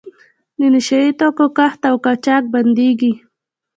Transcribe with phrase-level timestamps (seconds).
[0.59, 3.13] د نشه یي توکو کښت او قاچاق بندیږي.